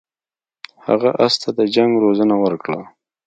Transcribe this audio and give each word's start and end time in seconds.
هغه 0.85 1.09
اس 1.25 1.33
ته 1.41 1.49
د 1.57 1.59
جنګ 1.75 1.91
روزنه 2.03 2.35
ورکړه. 2.43 2.81